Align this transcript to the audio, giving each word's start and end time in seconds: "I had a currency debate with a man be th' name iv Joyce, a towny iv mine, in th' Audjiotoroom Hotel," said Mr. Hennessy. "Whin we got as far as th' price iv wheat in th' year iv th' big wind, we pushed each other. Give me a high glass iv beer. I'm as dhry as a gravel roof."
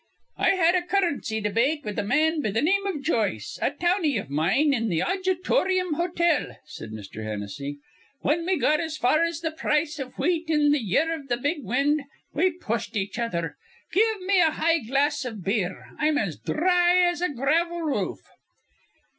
"I 0.37 0.55
had 0.55 0.73
a 0.73 0.81
currency 0.81 1.39
debate 1.41 1.83
with 1.83 1.99
a 1.99 2.03
man 2.03 2.41
be 2.41 2.51
th' 2.51 2.63
name 2.63 2.87
iv 2.87 3.03
Joyce, 3.03 3.59
a 3.61 3.69
towny 3.69 4.17
iv 4.17 4.31
mine, 4.31 4.73
in 4.73 4.89
th' 4.89 4.99
Audjiotoroom 5.05 5.93
Hotel," 5.93 6.57
said 6.65 6.89
Mr. 6.91 7.23
Hennessy. 7.23 7.77
"Whin 8.21 8.43
we 8.47 8.57
got 8.57 8.79
as 8.79 8.97
far 8.97 9.19
as 9.21 9.41
th' 9.41 9.55
price 9.55 9.99
iv 9.99 10.13
wheat 10.17 10.49
in 10.49 10.73
th' 10.73 10.81
year 10.81 11.13
iv 11.13 11.29
th' 11.29 11.39
big 11.43 11.63
wind, 11.63 12.01
we 12.33 12.49
pushed 12.49 12.97
each 12.97 13.19
other. 13.19 13.57
Give 13.91 14.21
me 14.25 14.41
a 14.41 14.49
high 14.49 14.79
glass 14.79 15.23
iv 15.23 15.43
beer. 15.43 15.91
I'm 15.99 16.17
as 16.17 16.35
dhry 16.39 17.05
as 17.07 17.21
a 17.21 17.29
gravel 17.29 17.83
roof." 17.83 18.21